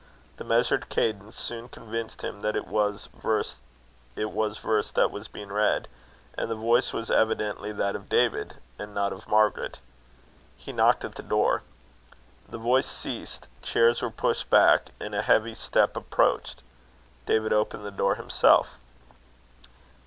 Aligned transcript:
The 0.37 0.43
measured 0.43 0.89
cadence 0.89 1.35
soon 1.37 1.69
convinced 1.69 2.23
him 2.23 2.41
that 2.41 2.55
it 2.55 2.65
was 2.65 3.07
verse 3.13 3.59
that 4.15 5.09
was 5.11 5.27
being 5.27 5.51
read; 5.53 5.87
and 6.35 6.49
the 6.49 6.55
voice 6.55 6.91
was 6.91 7.11
evidently 7.11 7.71
that 7.71 7.95
of 7.95 8.09
David, 8.09 8.55
and 8.79 8.95
not 8.95 9.13
of 9.13 9.27
Margaret. 9.27 9.77
He 10.57 10.73
knocked 10.73 11.05
at 11.05 11.13
the 11.13 11.21
door. 11.21 11.61
The 12.49 12.57
voice 12.57 12.87
ceased, 12.87 13.47
chairs 13.61 14.01
were 14.01 14.09
pushed 14.09 14.49
back, 14.49 14.89
and 14.99 15.13
a 15.13 15.21
heavy 15.21 15.53
step 15.53 15.95
approached. 15.95 16.63
David 17.27 17.53
opened 17.53 17.85
the 17.85 17.91
door 17.91 18.15
himself. 18.15 18.79